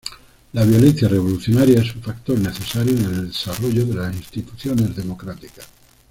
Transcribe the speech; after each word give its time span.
La 0.53 0.65
violencia 0.65 1.07
revolucionaria 1.07 1.79
es 1.83 1.93
un 1.95 2.01
factor 2.01 2.39
necesario 2.39 2.91
en 2.93 3.05
el 3.05 3.27
desarrollo 3.27 3.85
de 3.85 3.93
las 3.93 4.15
instituciones 4.15 4.95
democráticas. 4.95 5.67